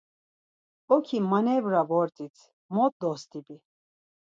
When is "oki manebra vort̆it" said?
0.95-2.37